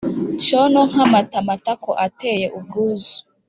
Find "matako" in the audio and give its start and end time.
1.47-1.91